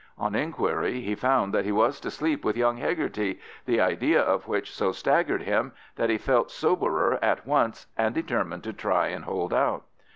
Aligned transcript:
On 0.17 0.33
inquiry, 0.33 1.01
he 1.01 1.13
found 1.13 1.53
that 1.53 1.63
he 1.63 1.71
was 1.71 1.99
to 1.99 2.09
sleep 2.09 2.43
with 2.43 2.57
young 2.57 2.77
Hegarty, 2.77 3.39
the 3.67 3.79
idea 3.79 4.19
of 4.19 4.47
which 4.47 4.73
so 4.75 4.91
staggered 4.91 5.43
him 5.43 5.73
that 5.95 6.09
he 6.09 6.17
felt 6.17 6.49
soberer 6.49 7.19
at 7.23 7.45
once, 7.45 7.85
and 7.95 8.15
determined 8.15 8.63
to 8.63 8.73
try 8.73 9.09
and 9.09 9.25
hold 9.25 9.53
out. 9.53 9.83